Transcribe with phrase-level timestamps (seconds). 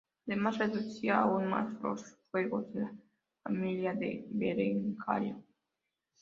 [0.27, 2.95] Además reducía aún más los feudos de la
[3.43, 5.43] familia de Berengario.